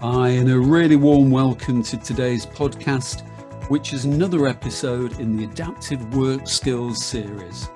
Hi, 0.00 0.28
and 0.28 0.48
a 0.48 0.56
really 0.56 0.94
warm 0.94 1.32
welcome 1.32 1.82
to 1.82 1.96
today's 1.96 2.46
podcast, 2.46 3.26
which 3.68 3.92
is 3.92 4.04
another 4.04 4.46
episode 4.46 5.18
in 5.18 5.36
the 5.36 5.42
Adaptive 5.42 6.14
Work 6.14 6.46
Skills 6.46 7.04
series. 7.04 7.68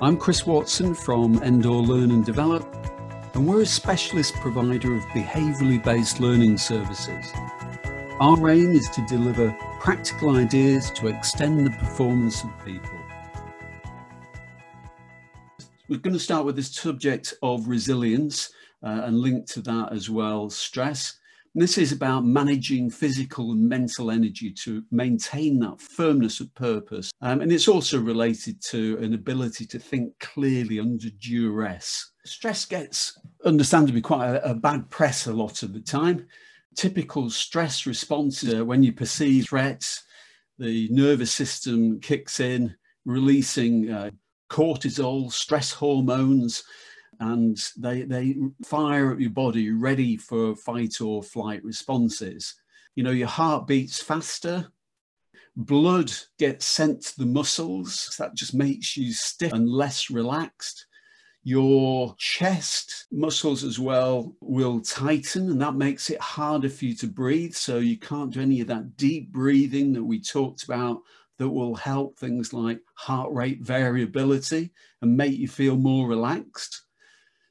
I'm 0.00 0.16
Chris 0.16 0.46
Watson 0.46 0.94
from 0.94 1.42
Endor 1.42 1.72
Learn 1.72 2.10
and 2.10 2.24
Develop, 2.24 2.74
and 3.34 3.46
we're 3.46 3.60
a 3.60 3.66
specialist 3.66 4.32
provider 4.36 4.94
of 4.94 5.02
behaviourally 5.08 5.84
based 5.84 6.20
learning 6.20 6.56
services. 6.56 7.26
Our 8.18 8.48
aim 8.48 8.70
is 8.70 8.88
to 8.88 9.04
deliver 9.06 9.54
practical 9.78 10.38
ideas 10.38 10.90
to 10.92 11.08
extend 11.08 11.66
the 11.66 11.70
performance 11.72 12.42
of 12.42 12.50
people. 12.64 12.98
We're 15.86 15.98
going 15.98 16.14
to 16.14 16.18
start 16.18 16.46
with 16.46 16.56
this 16.56 16.74
subject 16.74 17.34
of 17.42 17.68
resilience 17.68 18.50
uh, 18.82 19.02
and 19.04 19.18
linked 19.18 19.48
to 19.52 19.62
that 19.62 19.92
as 19.92 20.08
well, 20.10 20.50
stress. 20.50 21.16
And 21.54 21.62
this 21.62 21.78
is 21.78 21.90
about 21.90 22.24
managing 22.24 22.90
physical 22.90 23.50
and 23.50 23.68
mental 23.68 24.12
energy 24.12 24.52
to 24.52 24.84
maintain 24.92 25.58
that 25.60 25.80
firmness 25.80 26.38
of 26.38 26.54
purpose. 26.54 27.10
Um, 27.22 27.40
and 27.40 27.50
it's 27.50 27.66
also 27.66 28.00
related 28.00 28.62
to 28.66 28.98
an 28.98 29.14
ability 29.14 29.66
to 29.66 29.78
think 29.78 30.16
clearly 30.20 30.78
under 30.78 31.10
duress. 31.10 32.12
Stress 32.24 32.64
gets, 32.66 33.18
understandably, 33.44 34.00
quite 34.00 34.28
a, 34.28 34.50
a 34.50 34.54
bad 34.54 34.88
press 34.90 35.26
a 35.26 35.32
lot 35.32 35.64
of 35.64 35.72
the 35.72 35.80
time. 35.80 36.26
Typical 36.76 37.30
stress 37.30 37.84
responses 37.84 38.54
are 38.54 38.64
when 38.64 38.84
you 38.84 38.92
perceive 38.92 39.48
threats, 39.48 40.04
the 40.58 40.88
nervous 40.92 41.32
system 41.32 41.98
kicks 42.00 42.38
in, 42.38 42.72
releasing 43.04 43.90
uh, 43.90 44.10
cortisol, 44.50 45.32
stress 45.32 45.72
hormones, 45.72 46.62
and 47.20 47.62
they 47.76 48.02
they 48.02 48.36
fire 48.64 49.12
at 49.12 49.20
your 49.20 49.30
body 49.30 49.70
ready 49.70 50.16
for 50.16 50.56
fight 50.56 51.00
or 51.00 51.22
flight 51.22 51.62
responses. 51.62 52.54
You 52.96 53.04
know 53.04 53.10
your 53.10 53.28
heart 53.28 53.66
beats 53.66 54.02
faster 54.02 54.72
blood 55.56 56.12
gets 56.38 56.64
sent 56.66 57.02
to 57.02 57.18
the 57.18 57.26
muscles 57.26 58.14
that 58.18 58.34
just 58.34 58.54
makes 58.54 58.96
you 58.96 59.12
stiff 59.12 59.52
and 59.52 59.68
less 59.68 60.10
relaxed. 60.10 60.86
Your 61.42 62.14
chest 62.18 63.06
muscles 63.10 63.64
as 63.64 63.78
well 63.78 64.36
will 64.40 64.80
tighten 64.80 65.50
and 65.50 65.60
that 65.62 65.74
makes 65.74 66.10
it 66.10 66.20
harder 66.20 66.68
for 66.68 66.84
you 66.84 66.94
to 66.96 67.06
breathe. 67.06 67.54
So 67.54 67.78
you 67.78 67.98
can't 67.98 68.32
do 68.32 68.40
any 68.40 68.60
of 68.60 68.66
that 68.68 68.96
deep 68.96 69.32
breathing 69.32 69.92
that 69.94 70.04
we 70.04 70.20
talked 70.20 70.64
about 70.64 71.00
that 71.38 71.48
will 71.48 71.74
help 71.74 72.18
things 72.18 72.52
like 72.52 72.80
heart 72.94 73.32
rate 73.32 73.62
variability 73.62 74.72
and 75.00 75.16
make 75.16 75.38
you 75.38 75.48
feel 75.48 75.76
more 75.76 76.06
relaxed 76.06 76.82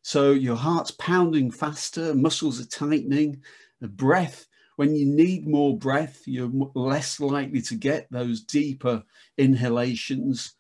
so 0.02 0.31
your 0.31 0.55
heart's 0.55 0.92
pounding 0.92 1.52
faster, 1.52 2.14
muscles 2.16 2.61
are 2.61 2.66
tightening, 2.66 3.42
the 3.81 3.88
breath, 3.88 4.47
when 4.80 4.95
you 4.95 5.05
need 5.05 5.45
more 5.45 5.78
breath, 5.78 6.22
you're 6.25 6.50
less 6.73 7.19
likely 7.19 7.61
to 7.64 7.75
get 7.75 8.08
those 8.11 8.39
deeper 8.39 9.03
inhalations. 9.38 10.53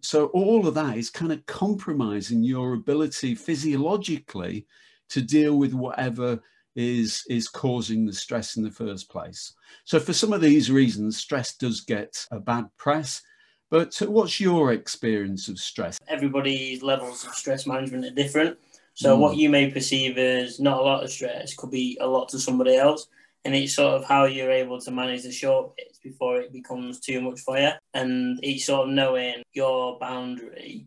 So 0.00 0.26
all 0.26 0.68
of 0.68 0.74
that 0.74 0.96
is 0.96 1.10
kind 1.10 1.32
of 1.32 1.44
compromising 1.46 2.44
your 2.44 2.74
ability 2.74 3.34
physiologically 3.34 4.68
to 5.08 5.20
deal 5.20 5.58
with 5.58 5.74
whatever 5.74 6.40
is 6.76 7.24
is 7.28 7.48
causing 7.48 8.06
the 8.06 8.12
stress 8.12 8.56
in 8.56 8.62
the 8.62 8.70
first 8.70 9.10
place. 9.10 9.54
So 9.84 9.98
for 9.98 10.12
some 10.12 10.32
of 10.32 10.40
these 10.40 10.70
reasons, 10.70 11.16
stress 11.16 11.56
does 11.56 11.80
get 11.80 12.26
a 12.30 12.38
bad 12.38 12.66
press. 12.76 13.22
But 13.70 13.96
what's 14.06 14.38
your 14.38 14.72
experience 14.72 15.48
of 15.48 15.58
stress? 15.58 15.98
Everybody's 16.06 16.84
levels 16.84 17.26
of 17.26 17.34
stress 17.34 17.66
management 17.66 18.04
are 18.04 18.10
different. 18.10 18.56
So 18.94 19.16
mm. 19.16 19.20
what 19.20 19.36
you 19.36 19.50
may 19.50 19.70
perceive 19.70 20.18
as 20.18 20.60
not 20.60 20.78
a 20.78 20.82
lot 20.82 21.04
of 21.04 21.10
stress 21.10 21.54
could 21.54 21.70
be 21.70 21.98
a 22.00 22.06
lot 22.06 22.28
to 22.30 22.38
somebody 22.38 22.76
else. 22.76 23.06
And 23.44 23.54
it's 23.54 23.74
sort 23.74 23.94
of 23.94 24.04
how 24.04 24.24
you're 24.24 24.50
able 24.50 24.80
to 24.80 24.90
manage 24.90 25.24
the 25.24 25.32
short 25.32 25.76
bits 25.76 25.98
before 25.98 26.40
it 26.40 26.52
becomes 26.52 27.00
too 27.00 27.20
much 27.20 27.40
for 27.40 27.58
you. 27.58 27.70
And 27.92 28.40
it's 28.42 28.64
sort 28.64 28.88
of 28.88 28.94
knowing 28.94 29.42
your 29.52 29.98
boundary 29.98 30.86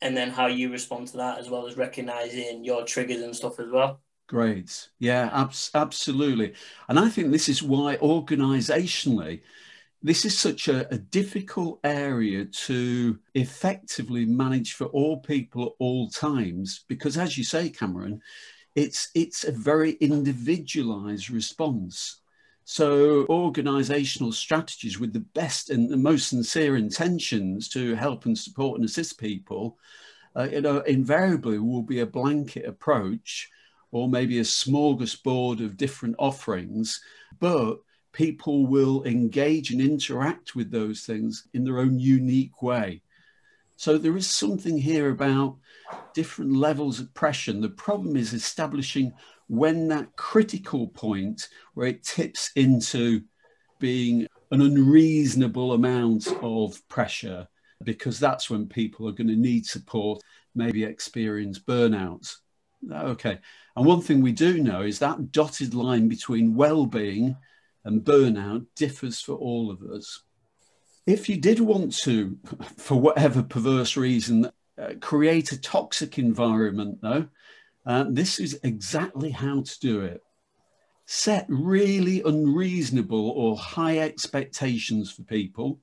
and 0.00 0.16
then 0.16 0.30
how 0.30 0.46
you 0.46 0.70
respond 0.70 1.08
to 1.08 1.18
that, 1.18 1.38
as 1.38 1.50
well 1.50 1.66
as 1.66 1.76
recognizing 1.76 2.64
your 2.64 2.84
triggers 2.84 3.20
and 3.20 3.36
stuff 3.36 3.60
as 3.60 3.70
well. 3.70 4.00
Great. 4.28 4.88
Yeah, 4.98 5.30
abs- 5.32 5.70
absolutely. 5.74 6.54
And 6.88 6.98
I 6.98 7.08
think 7.08 7.30
this 7.30 7.48
is 7.48 7.62
why 7.62 7.96
organizationally, 7.96 9.40
this 10.02 10.24
is 10.24 10.38
such 10.38 10.68
a, 10.68 10.92
a, 10.94 10.98
difficult 10.98 11.80
area 11.82 12.44
to 12.44 13.18
effectively 13.34 14.24
manage 14.24 14.74
for 14.74 14.86
all 14.86 15.18
people 15.18 15.66
at 15.66 15.72
all 15.80 16.08
times 16.08 16.84
because 16.88 17.18
as 17.18 17.36
you 17.36 17.42
say 17.42 17.68
cameron 17.68 18.20
it's 18.78 19.10
it's 19.14 19.42
a 19.42 19.52
very 19.52 19.92
individualized 19.92 21.30
response. 21.30 22.20
So 22.64 23.26
organizational 23.28 24.30
strategies 24.30 25.00
with 25.00 25.12
the 25.12 25.26
best 25.34 25.70
and 25.70 25.90
the 25.90 25.96
most 25.96 26.28
sincere 26.28 26.76
intentions 26.76 27.68
to 27.70 27.94
help 27.94 28.26
and 28.26 28.38
support 28.38 28.78
and 28.78 28.84
assist 28.84 29.18
people 29.18 29.78
uh, 30.36 30.48
you 30.52 30.60
know 30.60 30.80
invariably 30.80 31.58
will 31.58 31.82
be 31.82 32.00
a 32.00 32.06
blanket 32.06 32.66
approach 32.66 33.50
or 33.90 34.08
maybe 34.08 34.38
a 34.38 34.42
smorgasbord 34.42 35.64
of 35.64 35.76
different 35.76 36.14
offerings. 36.18 37.00
But 37.40 37.78
people 38.12 38.66
will 38.66 39.04
engage 39.04 39.70
and 39.70 39.80
interact 39.80 40.54
with 40.54 40.70
those 40.70 41.02
things 41.02 41.46
in 41.54 41.64
their 41.64 41.78
own 41.78 41.98
unique 41.98 42.62
way. 42.62 43.02
So 43.76 43.96
there 43.96 44.16
is 44.16 44.28
something 44.28 44.76
here 44.76 45.10
about 45.10 45.56
different 46.14 46.52
levels 46.52 46.98
of 46.98 47.14
pressure. 47.14 47.52
The 47.52 47.68
problem 47.68 48.16
is 48.16 48.32
establishing 48.32 49.12
when 49.46 49.88
that 49.88 50.16
critical 50.16 50.88
point 50.88 51.48
where 51.74 51.86
it 51.86 52.02
tips 52.02 52.50
into 52.56 53.22
being 53.78 54.26
an 54.50 54.62
unreasonable 54.62 55.74
amount 55.74 56.26
of 56.42 56.86
pressure, 56.88 57.46
because 57.84 58.18
that's 58.18 58.50
when 58.50 58.66
people 58.66 59.08
are 59.08 59.12
going 59.12 59.28
to 59.28 59.36
need 59.36 59.64
support, 59.64 60.22
maybe 60.54 60.82
experience 60.82 61.58
burnout. 61.58 62.34
Okay. 62.92 63.38
And 63.76 63.86
one 63.86 64.00
thing 64.00 64.20
we 64.20 64.32
do 64.32 64.60
know 64.60 64.82
is 64.82 64.98
that 64.98 65.30
dotted 65.32 65.74
line 65.74 66.08
between 66.08 66.54
well 66.54 66.86
being 66.86 67.36
and 67.84 68.04
burnout 68.04 68.66
differs 68.76 69.20
for 69.20 69.34
all 69.34 69.70
of 69.70 69.82
us. 69.82 70.22
If 71.06 71.28
you 71.28 71.38
did 71.38 71.60
want 71.60 71.96
to, 72.00 72.36
for 72.76 73.00
whatever 73.00 73.42
perverse 73.42 73.96
reason, 73.96 74.50
uh, 74.80 74.94
create 75.00 75.52
a 75.52 75.60
toxic 75.60 76.18
environment, 76.18 76.98
though, 77.00 77.28
uh, 77.86 78.04
this 78.08 78.38
is 78.38 78.60
exactly 78.62 79.30
how 79.30 79.62
to 79.62 79.80
do 79.80 80.02
it. 80.02 80.22
Set 81.06 81.46
really 81.48 82.22
unreasonable 82.22 83.30
or 83.30 83.56
high 83.56 83.98
expectations 83.98 85.10
for 85.10 85.22
people, 85.22 85.80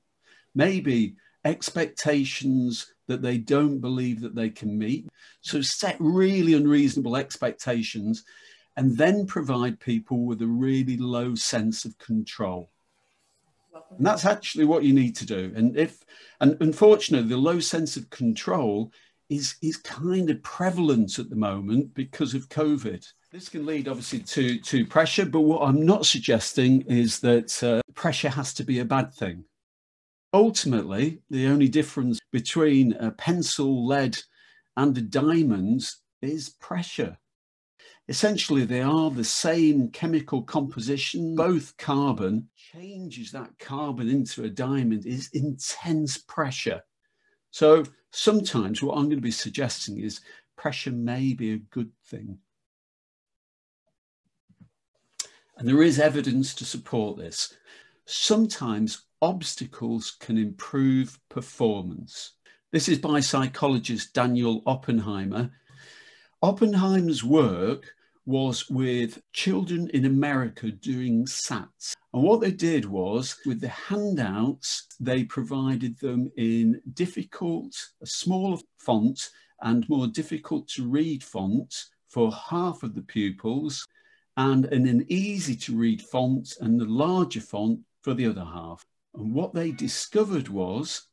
maybe 0.54 1.16
expectations 1.44 2.94
that 3.08 3.22
they 3.22 3.38
don't 3.38 3.80
believe 3.80 4.22
that 4.22 4.36
they 4.36 4.50
can 4.50 4.78
meet. 4.78 5.08
So 5.42 5.62
set 5.62 5.96
really 6.00 6.54
unreasonable 6.54 7.16
expectations 7.16 8.24
and 8.78 8.98
then 8.98 9.26
provide 9.26 9.80
people 9.80 10.26
with 10.26 10.42
a 10.42 10.48
really 10.48 10.98
low 10.98 11.36
sense 11.36 11.86
of 11.86 11.98
control. 11.98 12.70
And 13.98 14.06
that's 14.06 14.26
actually 14.26 14.66
what 14.66 14.84
you 14.84 14.94
need 14.94 15.16
to 15.18 15.26
do. 15.26 15.54
And 15.56 15.78
if, 15.78 16.04
and 16.42 16.58
unfortunately, 16.60 17.30
the 17.30 17.38
low 17.38 17.60
sense 17.60 17.98
of 17.98 18.10
control 18.10 18.92
is, 19.30 19.56
is 19.62 19.78
kind 19.78 20.30
of 20.30 20.44
prevalent 20.44 21.20
at 21.20 21.30
the 21.30 21.36
moment 21.36 21.94
because 21.94 22.34
of 22.34 22.50
COVID. 22.50 23.06
This 23.32 23.50
can 23.50 23.66
lead 23.66 23.88
obviously 23.88 24.20
to, 24.20 24.60
to 24.60 24.86
pressure, 24.86 25.26
but 25.26 25.42
what 25.42 25.62
I'm 25.62 25.86
not 25.86 26.06
suggesting 26.06 26.82
is 26.82 27.20
that 27.22 27.64
uh, 27.64 27.82
pressure 27.94 28.30
has 28.30 28.54
to 28.56 28.64
be 28.64 28.80
a 28.80 28.86
bad 28.86 29.14
thing. 29.14 29.46
Ultimately, 30.34 31.22
the 31.30 31.48
only 31.48 31.70
difference 31.70 32.20
between 32.32 32.94
a 32.94 33.12
pencil, 33.12 33.86
lead, 33.88 34.18
and 34.76 34.98
a 34.98 35.02
diamond 35.02 35.86
is 36.22 36.50
pressure. 36.50 37.18
Essentially, 38.08 38.66
they 38.66 38.82
are 38.82 39.10
the 39.10 39.24
same 39.24 39.90
chemical 39.90 40.44
composition, 40.44 41.36
both 41.36 41.76
carbon. 41.78 42.50
Changes 42.56 43.32
that 43.32 43.58
carbon 43.58 44.10
into 44.10 44.44
a 44.44 44.50
diamond 44.50 45.06
is 45.08 45.30
intense 45.34 46.18
pressure. 46.18 46.82
So 47.50 47.84
sometimes 48.12 48.84
what 48.84 48.96
I'm 48.96 49.06
going 49.06 49.18
to 49.18 49.22
be 49.22 49.32
suggesting 49.32 50.00
is 50.00 50.22
pressure 50.56 50.92
may 50.92 51.34
be 51.34 51.54
a 51.54 51.58
good 51.58 51.92
thing. 52.06 52.38
And 55.58 55.68
there 55.68 55.82
is 55.82 56.00
evidence 56.00 56.54
to 56.56 56.66
support 56.66 57.18
this. 57.18 57.56
Sometimes 58.06 59.06
obstacles 59.22 60.16
can 60.20 60.38
improve 60.38 61.18
performance. 61.30 62.34
This 62.72 62.88
is 62.88 63.00
by 63.00 63.20
psychologist 63.22 64.14
Daniel 64.14 64.62
Oppenheimer. 64.68 65.50
Oppenheimer's 66.46 67.24
work 67.24 67.96
was 68.28 68.70
with 68.70 69.20
children 69.34 69.90
in 69.96 70.06
America 70.06 70.70
doing 70.70 71.26
SATs. 71.26 71.96
And 72.14 72.22
what 72.22 72.40
they 72.40 72.52
did 72.52 72.86
was, 72.86 73.36
with 73.48 73.60
the 73.60 73.70
handouts, 73.70 74.86
they 75.00 75.24
provided 75.24 75.98
them 75.98 76.32
in 76.38 76.80
difficult, 76.94 77.74
a 78.04 78.06
smaller 78.06 78.60
font 78.78 79.32
and 79.64 79.90
more 79.90 80.06
difficult 80.06 80.68
to 80.76 80.88
read 80.88 81.24
font 81.24 81.74
for 82.10 82.32
half 82.32 82.84
of 82.84 82.94
the 82.94 83.02
pupils. 83.02 83.84
and 84.38 84.66
in 84.66 84.86
an 84.86 85.04
easy 85.10 85.56
to 85.56 85.76
read 85.76 86.00
font 86.00 86.58
and 86.62 86.80
the 86.80 86.86
larger 86.86 87.42
font 87.42 87.80
for 88.04 88.14
the 88.14 88.28
other 88.28 88.46
half. 88.46 88.86
And 89.16 89.34
what 89.34 89.56
they 89.56 89.72
discovered 89.72 90.50
was 90.50 91.08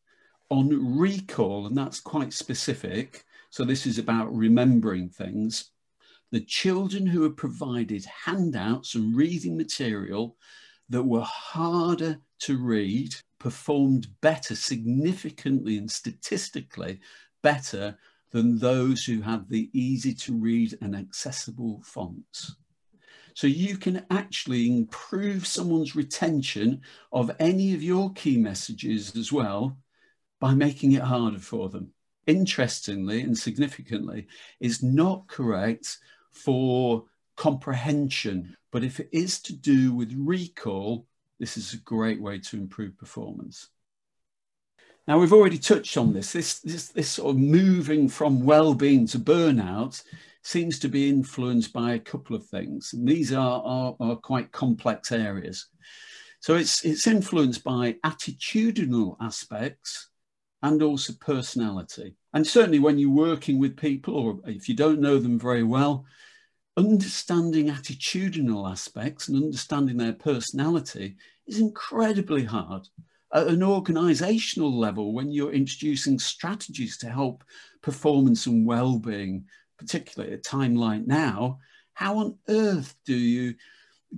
on 0.51 0.99
recall, 0.99 1.67
and 1.67 1.75
that's 1.75 2.01
quite 2.01 2.35
specific. 2.35 3.25
So 3.53 3.67
this 3.67 3.85
is 3.87 3.99
about 3.99 4.35
remembering 4.35 5.11
things. 5.11 5.73
The 6.31 6.41
children 6.41 7.07
who 7.07 7.21
were 7.21 7.31
provided 7.31 8.03
handouts 8.07 8.95
and 8.95 9.15
reading 9.15 9.59
material 9.59 10.39
that 10.89 11.03
were 11.03 11.21
harder 11.21 12.19
to 12.41 12.57
read 12.57 13.15
performed 13.39 14.07
better, 14.23 14.57
significantly 14.57 15.77
and 15.77 15.91
statistically 15.91 16.99
better 17.43 17.99
than 18.31 18.57
those 18.57 19.05
who 19.05 19.21
had 19.21 19.47
the 19.51 19.69
easy 19.75 20.15
to 20.15 20.35
read 20.35 20.79
and 20.81 20.97
accessible 20.97 21.83
fonts. 21.85 22.57
So 23.35 23.47
you 23.47 23.77
can 23.77 24.07
actually 24.11 24.67
improve 24.67 25.47
someone's 25.47 25.95
retention 25.95 26.81
of 27.13 27.31
any 27.39 27.75
of 27.75 27.83
your 27.83 28.15
key 28.15 28.39
messages 28.39 29.15
as 29.15 29.31
well 29.31 29.77
by 30.41 30.55
making 30.55 30.93
it 30.93 31.03
harder 31.03 31.39
for 31.39 31.69
them. 31.69 31.93
Interestingly 32.33 33.21
and 33.21 33.37
significantly, 33.37 34.27
is 34.59 34.83
not 34.83 35.27
correct 35.27 35.99
for 36.33 37.05
comprehension, 37.37 38.57
but 38.71 38.83
if 38.83 39.01
it 39.01 39.11
is 39.13 39.43
to 39.43 39.53
do 39.53 39.93
with 39.93 40.15
recall, 40.17 41.07
this 41.39 41.57
is 41.57 41.75
a 41.75 41.89
great 41.95 42.21
way 42.23 42.39
to 42.39 42.57
improve 42.57 42.97
performance. 42.97 43.69
Now 45.07 45.19
we've 45.19 45.33
already 45.39 45.59
touched 45.59 45.97
on 45.99 46.13
this. 46.13 46.33
This 46.33 46.61
this, 46.61 46.89
this 46.89 47.11
sort 47.11 47.35
of 47.35 47.39
moving 47.39 48.09
from 48.09 48.47
well-being 48.47 49.07
to 49.09 49.19
burnout 49.19 50.03
seems 50.43 50.79
to 50.79 50.89
be 50.89 51.09
influenced 51.09 51.73
by 51.73 51.93
a 51.93 52.07
couple 52.13 52.35
of 52.35 52.47
things, 52.47 52.95
and 52.95 53.07
these 53.07 53.31
are, 53.33 53.63
are, 53.63 53.97
are 54.01 54.17
quite 54.17 54.53
complex 54.53 55.13
areas. 55.13 55.67
So 56.41 56.55
it's 56.55 56.85
it's 56.85 57.07
influenced 57.07 57.63
by 57.63 57.97
attitudinal 58.07 59.17
aspects 59.21 60.12
and 60.63 60.83
also 60.83 61.13
personality. 61.21 62.15
And 62.33 62.47
certainly 62.47 62.79
when 62.79 62.99
you're 62.99 63.11
working 63.11 63.59
with 63.59 63.77
people, 63.77 64.15
or 64.15 64.41
if 64.47 64.69
you 64.69 64.77
don't 64.77 65.01
know 65.01 65.19
them 65.19 65.39
very 65.39 65.63
well, 65.63 66.05
understanding 66.77 67.69
attitudinal 67.69 68.71
aspects 68.71 69.29
and 69.29 69.37
understanding 69.37 69.97
their 69.97 70.15
personality 70.15 71.17
is 71.47 71.59
incredibly 71.59 72.45
hard. 72.45 72.89
At 73.35 73.49
an 73.49 73.63
organizational 73.63 74.79
level, 74.79 75.13
when 75.13 75.33
you're 75.33 75.53
introducing 75.53 76.19
strategies 76.19 76.97
to 76.99 77.11
help 77.11 77.45
performance 77.83 78.47
and 78.47 78.67
well 78.67 78.99
being, 78.99 79.47
particularly 79.79 80.33
at 80.33 80.39
a 80.39 80.43
time 80.43 80.75
like 80.77 81.07
now, 81.07 81.59
how 81.95 82.19
on 82.19 82.39
earth 82.49 82.95
do 83.05 83.15
you 83.15 83.55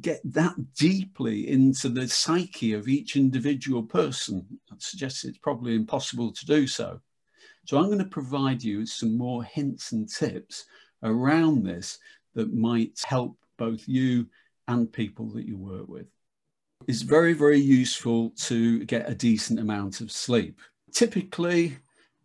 get 0.00 0.20
that 0.32 0.55
deeply 0.75 1.49
into 1.49 1.88
the 1.88 2.08
psyche 2.08 2.73
of 2.73 2.88
each 2.88 3.17
individual 3.17 3.82
person? 3.82 4.46
I 4.70 4.75
suggest 4.79 5.25
it's 5.25 5.38
probably 5.38 5.75
impossible 5.75 6.32
to 6.32 6.46
do 6.46 6.67
so. 6.67 7.00
So 7.67 7.79
I'm 7.79 7.87
going 7.87 7.99
to 7.99 8.05
provide 8.05 8.62
you 8.62 8.81
with 8.81 8.88
some 8.88 9.17
more 9.17 9.43
hints 9.44 9.93
and 9.93 10.08
tips 10.08 10.67
around 11.02 11.64
this 11.64 11.99
that 12.35 12.52
might 12.52 13.00
help 13.06 13.37
both 13.56 13.87
you 13.88 14.26
and 14.69 14.93
people 14.93 15.26
that 15.31 15.46
you 15.46 15.56
work 15.56 15.88
with. 15.88 16.06
It's 16.87 17.02
very, 17.02 17.32
very 17.32 17.61
useful 17.61 18.31
to 18.37 18.85
get 18.85 19.08
a 19.08 19.14
decent 19.14 19.58
amount 19.58 20.00
of 20.00 20.12
sleep. 20.12 20.61
Typically, 20.93 21.76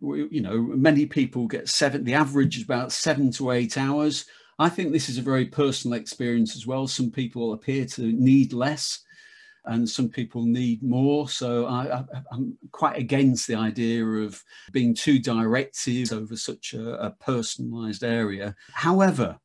you 0.02 0.42
know, 0.42 0.62
many 0.62 1.06
people 1.06 1.48
get 1.48 1.70
seven, 1.70 2.04
the 2.04 2.14
average 2.14 2.58
is 2.58 2.64
about 2.64 2.92
seven 2.92 3.32
to 3.32 3.52
eight 3.52 3.78
hours. 3.78 4.26
I 4.60 4.68
think 4.68 4.92
this 4.92 5.08
is 5.08 5.18
a 5.18 5.24
very 5.24 5.46
personal 5.46 5.98
experience 5.98 6.56
as 6.56 6.68
well. 6.68 6.86
Some 6.86 7.12
people 7.12 7.54
appear 7.54 7.86
to 7.86 8.02
need 8.12 8.52
less 8.52 9.00
and 9.66 9.88
some 9.88 10.10
people 10.10 10.44
need 10.44 10.84
more. 10.84 11.30
So 11.30 11.66
I, 11.66 12.04
am 12.34 12.58
quite 12.72 12.98
against 12.98 13.48
the 13.48 13.56
idea 13.56 14.04
of 14.06 14.44
being 14.74 14.94
too 14.94 15.18
directive 15.20 16.12
over 16.12 16.36
such 16.36 16.74
a, 16.74 17.06
a 17.06 17.12
personalized 17.12 18.04
area. 18.04 18.56
However, 18.74 19.38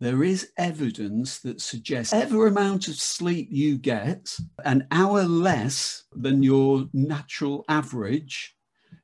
there 0.00 0.22
is 0.22 0.52
evidence 0.56 1.40
that 1.40 1.60
suggests 1.60 2.12
every 2.12 2.48
amount 2.48 2.88
of 2.88 2.94
sleep 2.94 3.48
you 3.50 3.78
get, 3.78 4.36
an 4.64 4.86
hour 4.90 5.24
less 5.24 6.04
than 6.12 6.42
your 6.42 6.86
natural 6.92 7.64
average, 7.68 8.56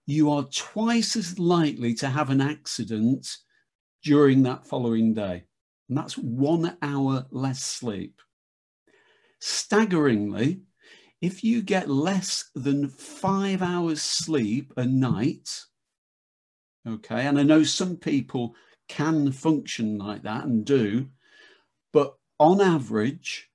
you 0.07 0.31
are 0.31 0.45
twice 0.45 1.17
as 1.17 1.39
likely 1.39 1.95
to 1.95 2.09
have 2.09 2.31
an 2.31 2.41
accident 2.41 3.29
during 4.05 4.43
that 4.43 4.67
following 4.67 5.15
day. 5.15 5.45
And 5.89 5.99
that's 5.99 6.17
one 6.17 6.77
hour 6.83 7.27
less 7.31 7.63
sleep. 7.63 8.21
Staggeringly, 9.41 10.61
if 11.21 11.43
you 11.43 11.63
get 11.63 11.89
less 11.89 12.51
than 12.55 12.89
five 12.89 13.63
hours 13.63 14.03
sleep 14.03 14.73
a 14.77 14.85
night, 14.85 15.49
okay, 16.87 17.27
and 17.27 17.39
I 17.39 17.43
know 17.43 17.63
some 17.63 17.97
people 17.97 18.55
can 18.89 19.33
function 19.33 19.99
like 19.99 20.23
that 20.23 20.45
and 20.45 20.65
do, 20.65 21.09
but 21.93 22.15
on 22.39 22.61
average, 22.61 23.51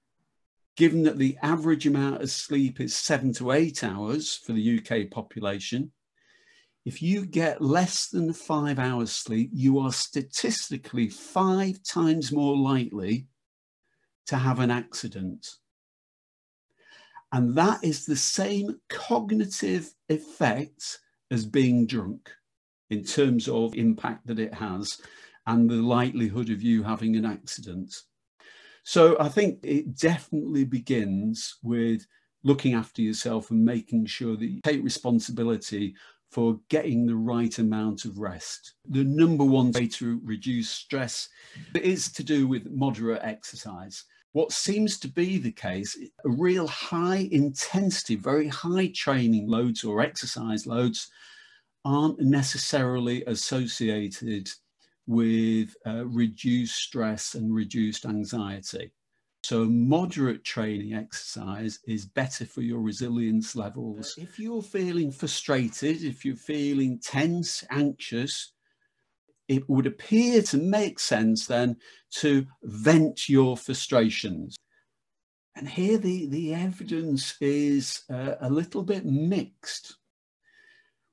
given 0.75 1.04
that 1.04 1.18
the 1.18 1.38
average 1.42 1.86
amount 1.86 2.22
of 2.22 2.31
sleep 2.31 2.80
is 2.80 2.95
seven 2.95 3.34
to 3.34 3.52
eight 3.52 3.84
hours 3.84 4.36
for 4.36 4.54
the 4.54 4.80
UK 4.80 5.12
population, 5.12 5.92
if 6.86 7.02
you 7.02 7.26
get 7.26 7.62
less 7.62 8.08
than 8.08 8.34
five 8.34 8.80
hours 8.80 9.12
sleep, 9.12 9.52
you 9.54 9.80
are 9.80 9.92
statistically 9.92 11.10
five 11.10 11.84
times 11.84 12.31
more 12.31 12.58
likely 12.58 13.28
to 14.28 14.38
have 14.38 14.60
an 14.60 14.72
accident. 14.72 15.48
And 17.31 17.56
that 17.56 17.84
is 17.84 18.06
the 18.06 18.16
same 18.16 18.80
cognitive 18.90 19.94
effect 20.08 21.00
as 21.30 21.46
being 21.46 21.86
drunk 21.86 22.31
in 22.90 23.04
terms 23.04 23.48
of 23.48 23.76
impact 23.76 24.26
that 24.28 24.40
it 24.40 24.54
has 24.54 25.00
and 25.46 25.70
the 25.70 25.76
likelihood 25.76 26.50
of 26.50 26.64
you 26.64 26.81
having 26.81 27.16
an 27.16 27.26
accident. 27.26 27.96
So 28.84 29.16
I 29.20 29.30
think 29.30 29.60
it 29.64 29.96
definitely 29.96 30.64
begins 30.64 31.58
with 31.62 32.06
looking 32.44 32.74
after 32.74 33.02
yourself 33.02 33.52
and 33.52 33.64
making 33.64 34.06
sure 34.06 34.36
that 34.38 34.46
you 34.46 34.62
take 34.64 34.84
responsibility 34.84 35.96
for 36.30 36.60
getting 36.70 37.06
the 37.06 37.16
right 37.16 37.58
amount 37.58 38.06
of 38.06 38.20
rest. 38.20 38.74
The 38.88 39.04
number 39.04 39.44
one 39.44 39.72
way 39.72 39.88
to 39.88 40.22
reduce 40.24 40.70
stress 40.70 41.28
is 41.74 42.12
to 42.14 42.24
do 42.24 42.48
with 42.48 42.70
moderate 42.70 43.21
exercise. 43.24 44.04
What 44.33 44.52
seems 44.52 45.00
to 45.00 45.07
be 45.07 45.40
the 45.40 45.52
case, 45.52 45.98
a 46.24 46.30
real 46.30 46.68
high 46.68 47.28
intensity, 47.31 48.16
very 48.16 48.48
high 48.48 48.92
training 48.94 49.48
loads 49.48 49.83
or 49.83 50.02
exercise 50.02 50.68
loads 50.68 51.09
aren't 51.83 52.19
necessarily 52.19 53.24
associated 53.26 54.50
with 55.07 55.76
uh, 55.88 56.06
reduced 56.06 56.76
stress 56.76 57.33
and 57.33 57.56
reduced 57.56 58.06
anxiety. 58.06 58.92
So, 59.50 59.66
moderate 59.66 60.44
training 60.44 60.94
exercise 60.94 61.80
is 61.88 62.06
better 62.06 62.46
for 62.46 62.62
your 62.62 62.82
resilience 62.82 63.56
levels. 63.56 64.14
If 64.16 64.38
you're 64.38 64.62
feeling 64.62 65.12
frustrated, 65.12 66.04
if 66.04 66.24
you're 66.24 66.36
feeling 66.36 67.00
tense, 67.00 67.64
anxious, 67.72 68.54
it 69.48 69.68
would 69.68 69.88
appear 69.88 70.44
to 70.44 70.58
make 70.58 71.00
sense 71.00 71.48
then 71.48 71.78
to 72.18 72.46
vent 72.62 73.28
your 73.28 73.58
frustrations. 73.58 74.56
And 75.56 75.68
here 75.68 75.98
the, 75.98 76.28
the 76.28 76.54
evidence 76.54 77.34
is 77.42 78.04
uh, 78.08 78.36
a 78.42 78.52
little 78.52 78.84
bit 78.84 79.04
mixed. 79.04 79.98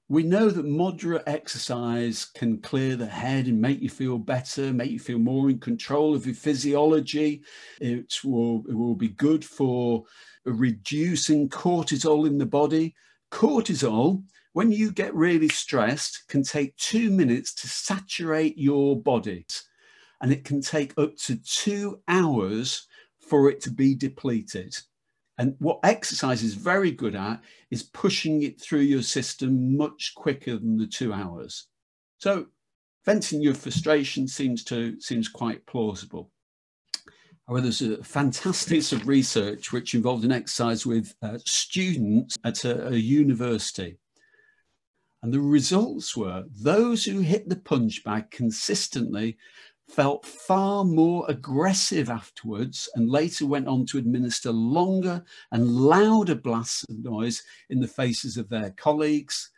We 0.08 0.22
know 0.22 0.50
that 0.50 0.64
moderate 0.64 1.24
exercise 1.26 2.26
can 2.26 2.58
clear 2.58 2.94
the 2.94 3.06
head 3.06 3.48
and 3.48 3.60
make 3.60 3.80
you 3.80 3.88
feel 3.88 4.18
better, 4.18 4.72
make 4.72 4.92
you 4.92 5.00
feel 5.00 5.18
more 5.18 5.50
in 5.50 5.58
control 5.58 6.14
of 6.14 6.26
your 6.26 6.34
physiology. 6.36 7.42
It 7.80 8.14
will, 8.22 8.62
it 8.68 8.74
will 8.74 8.94
be 8.94 9.08
good 9.08 9.44
for 9.44 10.04
reducing 10.44 11.48
cortisol 11.48 12.24
in 12.24 12.38
the 12.38 12.46
body. 12.46 12.94
Cortisol, 13.32 14.22
when 14.52 14.70
you 14.70 14.92
get 14.92 15.12
really 15.12 15.48
stressed, 15.48 16.28
can 16.28 16.44
take 16.44 16.76
two 16.76 17.10
minutes 17.10 17.52
to 17.56 17.68
saturate 17.68 18.56
your 18.56 19.00
body. 19.00 19.44
And 20.20 20.30
it 20.30 20.44
can 20.44 20.60
take 20.60 20.96
up 20.98 21.16
to 21.24 21.36
two 21.36 22.00
hours 22.06 22.86
for 23.18 23.50
it 23.50 23.60
to 23.62 23.72
be 23.72 23.96
depleted. 23.96 24.76
And 25.38 25.54
what 25.58 25.80
exercise 25.82 26.42
is 26.42 26.54
very 26.54 26.90
good 26.90 27.14
at 27.14 27.42
is 27.70 27.82
pushing 27.82 28.42
it 28.42 28.60
through 28.60 28.80
your 28.80 29.02
system 29.02 29.76
much 29.76 30.14
quicker 30.16 30.56
than 30.56 30.78
the 30.78 30.86
two 30.86 31.12
hours. 31.12 31.68
So 32.18 32.46
venting 33.04 33.42
your 33.42 33.54
frustration 33.54 34.26
seems 34.28 34.64
to 34.64 34.98
seems 35.00 35.28
quite 35.28 35.66
plausible. 35.66 36.30
However, 37.46 37.62
there's 37.62 37.82
a 37.82 38.02
fantastic 38.02 38.70
piece 38.70 38.92
of 38.92 39.06
research 39.06 39.72
which 39.72 39.94
involved 39.94 40.24
an 40.24 40.32
exercise 40.32 40.84
with 40.84 41.14
uh, 41.22 41.38
students 41.44 42.36
at 42.44 42.64
a, 42.64 42.88
a 42.88 42.96
university. 42.96 43.98
And 45.22 45.32
the 45.32 45.40
results 45.40 46.16
were 46.16 46.44
those 46.50 47.04
who 47.04 47.20
hit 47.20 47.48
the 47.48 47.56
punch 47.56 48.02
bag 48.04 48.30
consistently 48.30 49.36
felt 49.88 50.26
far 50.26 50.84
more 50.84 51.24
aggressive 51.28 52.10
afterwards 52.10 52.88
and 52.94 53.08
later 53.08 53.46
went 53.46 53.68
on 53.68 53.86
to 53.86 53.98
administer 53.98 54.50
longer 54.50 55.24
and 55.52 55.68
louder 55.68 56.34
blasts 56.34 56.84
of 56.88 56.98
noise 57.04 57.42
in 57.70 57.80
the 57.80 57.88
faces 57.88 58.36
of 58.36 58.48
their 58.48 58.70
colleagues 58.70 59.50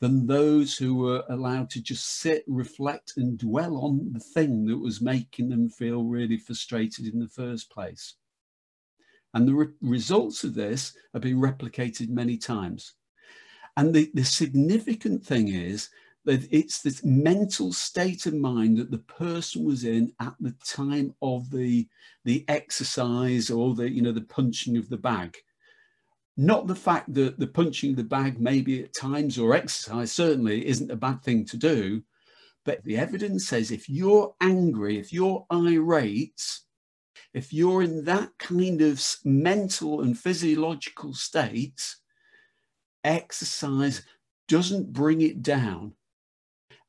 than 0.00 0.26
those 0.26 0.76
who 0.76 0.94
were 0.96 1.24
allowed 1.30 1.70
to 1.70 1.80
just 1.80 2.20
sit, 2.20 2.44
reflect, 2.46 3.14
and 3.16 3.38
dwell 3.38 3.78
on 3.78 4.12
the 4.12 4.20
thing 4.20 4.66
that 4.66 4.76
was 4.76 5.00
making 5.00 5.48
them 5.48 5.70
feel 5.70 6.04
really 6.04 6.36
frustrated 6.36 7.06
in 7.06 7.18
the 7.18 7.28
first 7.28 7.70
place. 7.70 8.14
And 9.32 9.48
the 9.48 9.54
re 9.54 9.68
results 9.80 10.44
of 10.44 10.54
this 10.54 10.94
have 11.12 11.22
been 11.22 11.40
replicated 11.40 12.08
many 12.08 12.36
times. 12.36 12.94
And 13.76 13.94
the, 13.94 14.10
the 14.14 14.24
significant 14.24 15.24
thing 15.24 15.48
is 15.48 15.90
it's 16.26 16.82
this 16.82 17.04
mental 17.04 17.72
state 17.72 18.26
of 18.26 18.34
mind 18.34 18.78
that 18.78 18.90
the 18.90 18.98
person 18.98 19.64
was 19.64 19.84
in 19.84 20.12
at 20.20 20.34
the 20.40 20.54
time 20.64 21.14
of 21.22 21.50
the 21.50 21.88
the 22.24 22.44
exercise 22.48 23.50
or 23.50 23.74
the 23.74 23.90
you 23.90 24.02
know 24.02 24.12
the 24.12 24.22
punching 24.22 24.76
of 24.76 24.88
the 24.88 24.96
bag. 24.96 25.36
Not 26.36 26.66
the 26.66 26.74
fact 26.74 27.14
that 27.14 27.38
the 27.38 27.46
punching 27.46 27.90
of 27.90 27.96
the 27.96 28.04
bag 28.04 28.40
maybe 28.40 28.82
at 28.82 28.94
times 28.94 29.38
or 29.38 29.54
exercise 29.54 30.12
certainly 30.12 30.66
isn't 30.66 30.90
a 30.90 30.96
bad 30.96 31.22
thing 31.22 31.44
to 31.46 31.56
do 31.56 32.02
but 32.66 32.82
the 32.84 32.98
evidence 32.98 33.48
says 33.48 33.70
if 33.70 33.88
you're 33.88 34.34
angry 34.42 34.98
if 34.98 35.12
you're 35.12 35.46
irate 35.50 36.42
if 37.32 37.52
you're 37.52 37.82
in 37.82 38.04
that 38.04 38.30
kind 38.38 38.82
of 38.82 39.02
mental 39.24 40.02
and 40.02 40.18
physiological 40.18 41.14
state 41.14 41.94
exercise 43.04 44.02
doesn't 44.48 44.92
bring 44.92 45.22
it 45.22 45.40
down 45.40 45.92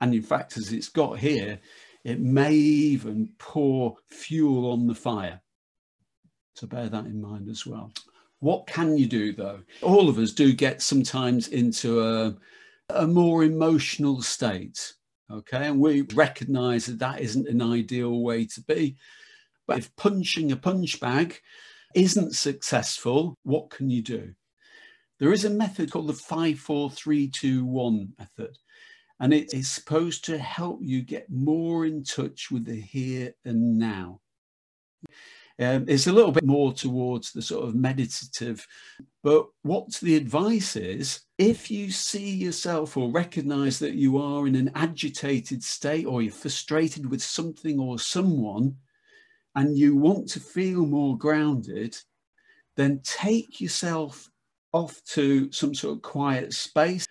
and 0.01 0.13
in 0.13 0.21
fact, 0.21 0.57
as 0.57 0.71
it's 0.71 0.89
got 0.89 1.19
here, 1.19 1.59
it 2.03 2.19
may 2.19 2.53
even 2.53 3.29
pour 3.37 3.97
fuel 4.09 4.71
on 4.71 4.87
the 4.87 4.95
fire. 4.95 5.41
So 6.55 6.67
bear 6.67 6.89
that 6.89 7.05
in 7.05 7.21
mind 7.21 7.49
as 7.49 7.65
well. 7.65 7.91
What 8.39 8.67
can 8.67 8.97
you 8.97 9.07
do 9.07 9.33
though? 9.33 9.61
All 9.81 10.09
of 10.09 10.17
us 10.17 10.31
do 10.31 10.53
get 10.53 10.81
sometimes 10.81 11.49
into 11.49 12.01
a, 12.01 12.35
a 12.89 13.07
more 13.07 13.43
emotional 13.43 14.21
state. 14.21 14.93
Okay. 15.31 15.67
And 15.67 15.79
we 15.79 16.01
recognize 16.13 16.85
that 16.85 16.99
that 16.99 17.19
isn't 17.19 17.47
an 17.47 17.61
ideal 17.61 18.21
way 18.21 18.45
to 18.45 18.61
be. 18.61 18.95
But 19.67 19.79
if 19.79 19.95
punching 19.97 20.51
a 20.51 20.55
punch 20.55 20.99
bag 20.99 21.39
isn't 21.93 22.35
successful, 22.35 23.35
what 23.43 23.69
can 23.69 23.89
you 23.89 24.01
do? 24.01 24.33
There 25.19 25.33
is 25.33 25.45
a 25.45 25.49
method 25.49 25.91
called 25.91 26.07
the 26.07 26.13
54321 26.13 28.13
method. 28.17 28.57
And 29.19 29.33
it 29.33 29.53
is 29.53 29.69
supposed 29.69 30.25
to 30.25 30.37
help 30.37 30.79
you 30.81 31.01
get 31.01 31.29
more 31.29 31.85
in 31.85 32.03
touch 32.03 32.51
with 32.51 32.65
the 32.65 32.79
here 32.79 33.33
and 33.45 33.79
now. 33.79 34.21
Um, 35.59 35.85
it's 35.87 36.05
a 36.05 36.11
little 36.11 36.31
bit 36.31 36.45
more 36.45 36.71
towards 36.71 37.31
the 37.31 37.41
sort 37.41 37.67
of 37.67 37.73
meditative, 37.73 38.65
but 39.23 39.47
what 39.63 39.91
the 39.95 40.15
advice 40.15 40.75
is 40.75 41.21
if 41.39 41.71
you 41.71 41.89
see 41.89 42.29
yourself 42.29 42.95
or 42.95 43.09
recognize 43.09 43.79
that 43.79 43.95
you 43.95 44.19
are 44.19 44.45
in 44.45 44.53
an 44.53 44.69
agitated 44.75 45.63
state 45.63 46.05
or 46.05 46.21
you're 46.21 46.31
frustrated 46.31 47.09
with 47.09 47.23
something 47.23 47.79
or 47.79 47.97
someone 47.97 48.75
and 49.55 49.75
you 49.75 49.95
want 49.95 50.29
to 50.29 50.39
feel 50.39 50.85
more 50.85 51.17
grounded, 51.17 51.97
then 52.75 53.01
take 53.03 53.59
yourself 53.59 54.29
off 54.73 55.03
to 55.05 55.51
some 55.51 55.73
sort 55.73 55.95
of 55.95 56.03
quiet 56.03 56.53
space 56.53 57.07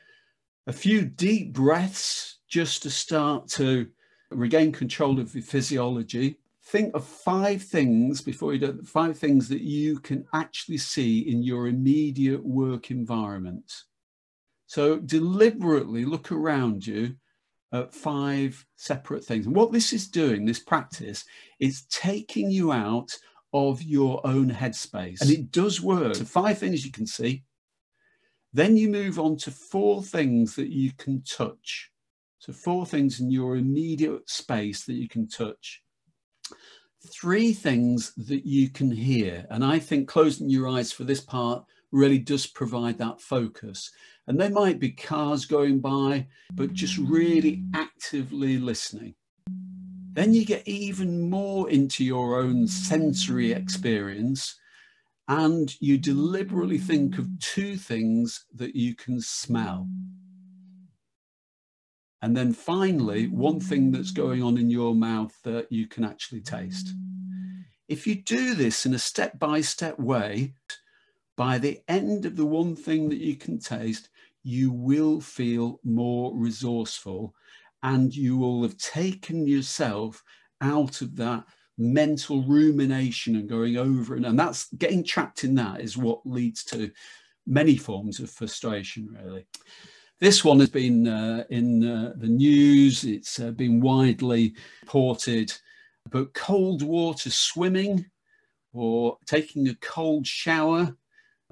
a 0.66 0.72
few 0.72 1.04
deep 1.04 1.52
breaths 1.52 2.38
just 2.48 2.82
to 2.82 2.90
start 2.90 3.48
to 3.48 3.88
regain 4.30 4.72
control 4.72 5.20
of 5.20 5.34
your 5.34 5.44
physiology. 5.44 6.38
Think 6.64 6.94
of 6.94 7.04
five 7.04 7.62
things 7.62 8.20
before 8.20 8.52
you 8.52 8.58
do 8.58 8.82
five 8.82 9.16
things 9.16 9.48
that 9.48 9.62
you 9.62 10.00
can 10.00 10.26
actually 10.34 10.78
see 10.78 11.20
in 11.30 11.42
your 11.42 11.68
immediate 11.68 12.44
work 12.44 12.90
environment. 12.90 13.84
So 14.66 14.98
deliberately 14.98 16.04
look 16.04 16.32
around 16.32 16.84
you 16.84 17.14
at 17.72 17.94
five 17.94 18.64
separate 18.74 19.24
things. 19.24 19.46
And 19.46 19.54
what 19.54 19.70
this 19.70 19.92
is 19.92 20.08
doing, 20.08 20.44
this 20.44 20.58
practice, 20.58 21.24
is 21.60 21.82
taking 21.84 22.50
you 22.50 22.72
out 22.72 23.16
of 23.52 23.82
your 23.82 24.26
own 24.26 24.50
headspace. 24.50 25.20
And 25.20 25.30
it 25.30 25.52
does 25.52 25.80
work. 25.80 26.16
So 26.16 26.24
five 26.24 26.58
things 26.58 26.84
you 26.84 26.90
can 26.90 27.06
see, 27.06 27.44
then 28.56 28.74
you 28.74 28.88
move 28.88 29.18
on 29.18 29.36
to 29.36 29.50
four 29.50 30.02
things 30.02 30.56
that 30.56 30.72
you 30.72 30.90
can 30.92 31.22
touch. 31.22 31.90
So 32.38 32.54
four 32.54 32.86
things 32.86 33.20
in 33.20 33.30
your 33.30 33.56
immediate 33.56 34.30
space 34.30 34.84
that 34.84 34.94
you 34.94 35.10
can 35.10 35.28
touch. 35.28 35.82
Three 37.06 37.52
things 37.52 38.14
that 38.14 38.46
you 38.46 38.70
can 38.70 38.90
hear. 38.90 39.46
And 39.50 39.62
I 39.62 39.78
think 39.78 40.08
closing 40.08 40.48
your 40.48 40.68
eyes 40.68 40.90
for 40.90 41.04
this 41.04 41.20
part 41.20 41.66
really 41.92 42.18
does 42.18 42.46
provide 42.46 42.96
that 42.96 43.20
focus. 43.20 43.90
And 44.26 44.40
there 44.40 44.48
might 44.48 44.80
be 44.80 44.90
cars 44.90 45.44
going 45.44 45.80
by, 45.80 46.26
but 46.54 46.72
just 46.72 46.96
really 46.96 47.62
actively 47.74 48.56
listening. 48.56 49.16
Then 50.14 50.32
you 50.32 50.46
get 50.46 50.66
even 50.66 51.28
more 51.28 51.68
into 51.68 52.06
your 52.06 52.40
own 52.40 52.66
sensory 52.66 53.52
experience 53.52 54.58
and 55.28 55.74
you 55.80 55.98
deliberately 55.98 56.78
think 56.78 57.18
of 57.18 57.38
two 57.40 57.76
things 57.76 58.44
that 58.54 58.76
you 58.76 58.94
can 58.94 59.20
smell. 59.20 59.88
And 62.22 62.36
then 62.36 62.52
finally, 62.52 63.28
one 63.28 63.60
thing 63.60 63.90
that's 63.92 64.10
going 64.10 64.42
on 64.42 64.56
in 64.56 64.70
your 64.70 64.94
mouth 64.94 65.34
that 65.44 65.70
you 65.70 65.86
can 65.86 66.04
actually 66.04 66.40
taste. 66.40 66.94
If 67.88 68.06
you 68.06 68.16
do 68.16 68.54
this 68.54 68.86
in 68.86 68.94
a 68.94 68.98
step 68.98 69.38
by 69.38 69.60
step 69.60 69.98
way, 69.98 70.54
by 71.36 71.58
the 71.58 71.80
end 71.86 72.24
of 72.24 72.36
the 72.36 72.46
one 72.46 72.74
thing 72.74 73.10
that 73.10 73.18
you 73.18 73.36
can 73.36 73.58
taste, 73.58 74.08
you 74.42 74.72
will 74.72 75.20
feel 75.20 75.80
more 75.84 76.32
resourceful 76.34 77.34
and 77.82 78.14
you 78.14 78.36
will 78.36 78.62
have 78.62 78.78
taken 78.78 79.46
yourself 79.46 80.24
out 80.60 81.02
of 81.02 81.16
that 81.16 81.44
mental 81.78 82.42
rumination 82.42 83.36
and 83.36 83.48
going 83.48 83.76
over 83.76 84.14
and, 84.14 84.24
and 84.24 84.38
that's 84.38 84.72
getting 84.74 85.04
trapped 85.04 85.44
in 85.44 85.54
that 85.54 85.80
is 85.80 85.96
what 85.96 86.20
leads 86.24 86.64
to 86.64 86.90
many 87.46 87.76
forms 87.76 88.18
of 88.18 88.30
frustration 88.30 89.08
really. 89.22 89.46
This 90.18 90.42
one 90.42 90.60
has 90.60 90.70
been 90.70 91.06
uh, 91.06 91.44
in 91.50 91.84
uh, 91.84 92.14
the 92.16 92.26
news. 92.26 93.04
It's 93.04 93.38
uh, 93.38 93.50
been 93.50 93.82
widely 93.82 94.54
reported. 94.82 95.52
But 96.10 96.32
cold 96.32 96.82
water 96.82 97.28
swimming 97.28 98.06
or 98.72 99.18
taking 99.26 99.68
a 99.68 99.74
cold 99.76 100.26
shower 100.26 100.96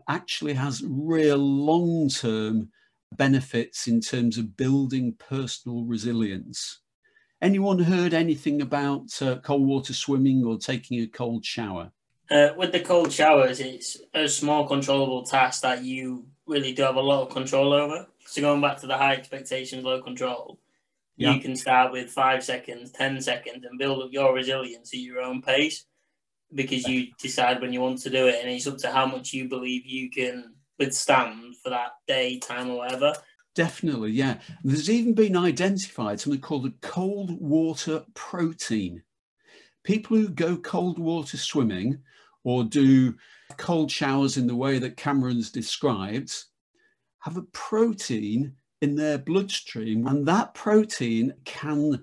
actually 0.09 0.55
has 0.55 0.83
real 0.87 1.37
long-term 1.37 2.71
benefits 3.17 3.87
in 3.87 4.01
terms 4.01 4.39
of 4.39 4.57
building 4.57 5.15
personal 5.19 5.85
resilience 5.85 6.81
Anyone 7.45 7.79
heard 7.79 8.15
anything 8.15 8.63
about 8.63 9.21
uh, 9.21 9.37
cold 9.37 9.67
water 9.67 9.93
swimming 9.93 10.47
or 10.47 10.57
taking 10.57 11.03
a 11.03 11.07
cold 11.07 11.45
shower? 11.45 11.93
Uh, 12.31 12.49
with 12.57 12.73
the 12.73 12.81
cold 12.81 13.13
showers, 13.13 13.61
it's 13.61 13.99
a 14.15 14.27
small 14.27 14.67
controllable 14.67 15.25
task 15.25 15.61
that 15.61 15.85
you 15.85 16.25
really 16.47 16.73
do 16.73 16.85
have 16.85 16.97
a 16.97 17.01
lot 17.03 17.21
of 17.21 17.29
control 17.29 17.75
over. 17.75 18.07
So 18.25 18.41
going 18.41 18.63
back 18.63 18.81
to 18.81 18.87
the 18.87 18.97
high 18.97 19.13
expectations, 19.13 19.85
low 19.85 20.01
control, 20.01 20.59
yeah. 21.19 21.35
you 21.35 21.41
can 21.41 21.55
start 21.55 21.93
with 21.93 22.09
five 22.09 22.43
seconds, 22.43 22.93
ten 22.93 23.21
seconds, 23.21 23.67
and 23.69 23.79
build 23.79 24.03
up 24.03 24.09
your 24.11 24.33
resilience 24.33 24.95
at 24.95 25.01
your 25.01 25.21
own 25.21 25.43
pace 25.43 25.85
because 26.55 26.89
you 26.89 27.09
decide 27.21 27.61
when 27.61 27.75
you 27.75 27.83
want 27.83 27.99
to 27.99 28.11
do 28.11 28.27
it, 28.27 28.37
and 28.41 28.51
it's 28.51 28.67
up 28.67 28.79
to 28.79 28.91
how 28.91 29.05
much 29.05 29.35
you 29.35 29.51
believe 29.51 29.85
you 29.85 30.11
can 30.11 30.55
withstand 30.79 31.57
for 31.63 31.69
that 31.69 31.91
day, 32.09 32.39
time, 32.39 32.71
or 32.71 32.79
whatever. 32.79 33.13
Definitely, 33.55 34.11
yeah. 34.11 34.41
There's 34.65 34.91
even 34.91 35.15
been 35.15 35.37
identified 35.37 36.21
something 36.21 36.41
called 36.41 36.67
a 36.67 36.73
cold 36.81 37.41
water 37.41 38.05
protein. 38.15 39.03
People 39.85 40.17
who 40.17 40.29
go 40.29 40.57
cold 40.57 40.99
water 40.99 41.37
swimming 41.37 41.99
or 42.43 42.65
do 42.65 43.15
cold 43.57 43.91
showers 43.91 44.37
in 44.37 44.47
the 44.47 44.57
way 44.57 44.79
that 44.79 44.97
Cameron's 44.97 45.51
described 45.51 46.33
have 47.21 47.37
a 47.37 47.43
protein 47.53 48.55
in 48.83 48.97
their 48.97 49.19
bloodstream, 49.19 50.07
and 50.07 50.27
that 50.27 50.53
protein 50.53 51.33
can 51.45 52.03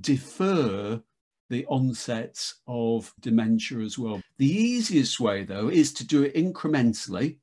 defer 0.00 1.02
the 1.48 1.66
onset 1.66 2.52
of 2.68 3.12
dementia 3.20 3.78
as 3.78 3.98
well. 3.98 4.22
The 4.38 4.46
easiest 4.46 5.18
way, 5.18 5.42
though, 5.42 5.68
is 5.68 5.92
to 5.94 6.06
do 6.06 6.22
it 6.22 6.34
incrementally 6.36 7.38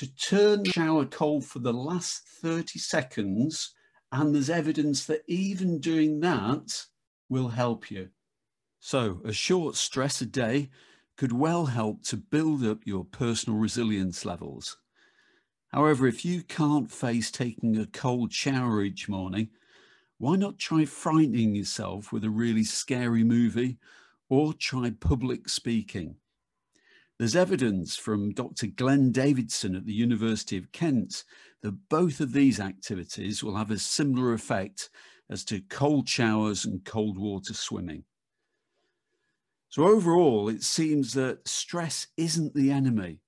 to 0.00 0.14
turn 0.16 0.62
the 0.62 0.70
shower 0.70 1.04
cold 1.04 1.44
for 1.44 1.58
the 1.58 1.74
last 1.74 2.26
30 2.26 2.78
seconds. 2.78 3.74
And 4.10 4.34
there's 4.34 4.48
evidence 4.48 5.04
that 5.04 5.24
even 5.28 5.78
doing 5.78 6.20
that 6.20 6.86
will 7.28 7.50
help 7.50 7.90
you. 7.90 8.10
So, 8.80 9.22
a 9.24 9.32
short 9.32 9.76
stress 9.76 10.22
a 10.22 10.26
day 10.26 10.70
could 11.16 11.32
well 11.32 11.66
help 11.66 12.02
to 12.04 12.16
build 12.16 12.64
up 12.64 12.86
your 12.86 13.04
personal 13.04 13.58
resilience 13.58 14.24
levels. 14.24 14.78
However, 15.68 16.06
if 16.06 16.24
you 16.24 16.42
can't 16.44 16.90
face 16.90 17.30
taking 17.30 17.76
a 17.78 17.86
cold 17.86 18.32
shower 18.32 18.82
each 18.82 19.08
morning, 19.08 19.50
why 20.18 20.36
not 20.36 20.58
try 20.58 20.86
frightening 20.86 21.54
yourself 21.54 22.12
with 22.12 22.24
a 22.24 22.30
really 22.30 22.64
scary 22.64 23.24
movie 23.24 23.78
or 24.28 24.54
try 24.54 24.90
public 24.90 25.48
speaking? 25.48 26.18
There's 27.20 27.36
evidence 27.36 27.98
from 27.98 28.32
Dr. 28.32 28.68
Glenn 28.68 29.12
Davidson 29.12 29.76
at 29.76 29.84
the 29.84 29.92
University 29.92 30.56
of 30.56 30.72
Kent 30.72 31.24
that 31.60 31.90
both 31.90 32.18
of 32.20 32.32
these 32.32 32.58
activities 32.58 33.44
will 33.44 33.56
have 33.56 33.70
a 33.70 33.78
similar 33.78 34.32
effect 34.32 34.88
as 35.28 35.44
to 35.44 35.60
cold 35.68 36.08
showers 36.08 36.64
and 36.64 36.82
cold 36.82 37.18
water 37.18 37.52
swimming. 37.52 38.04
So 39.68 39.84
overall, 39.84 40.48
it 40.48 40.62
seems 40.62 41.12
that 41.12 41.46
stress 41.46 42.06
isn't 42.16 42.54
the 42.54 42.70
enemy. 42.70 43.20